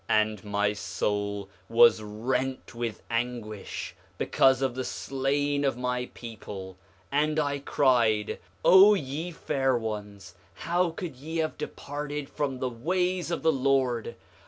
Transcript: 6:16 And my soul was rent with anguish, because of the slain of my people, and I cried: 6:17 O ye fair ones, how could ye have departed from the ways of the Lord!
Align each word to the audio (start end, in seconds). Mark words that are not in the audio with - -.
6:16 0.09 0.17
And 0.23 0.43
my 0.43 0.73
soul 0.73 1.49
was 1.69 2.01
rent 2.01 2.73
with 2.73 3.03
anguish, 3.11 3.95
because 4.17 4.63
of 4.63 4.73
the 4.73 4.83
slain 4.83 5.63
of 5.63 5.77
my 5.77 6.09
people, 6.15 6.75
and 7.11 7.39
I 7.39 7.59
cried: 7.59 8.25
6:17 8.65 8.65
O 8.65 8.93
ye 8.95 9.29
fair 9.29 9.77
ones, 9.77 10.33
how 10.55 10.89
could 10.89 11.15
ye 11.15 11.37
have 11.37 11.55
departed 11.55 12.29
from 12.31 12.57
the 12.57 12.69
ways 12.71 13.29
of 13.29 13.43
the 13.43 13.53
Lord! 13.53 14.15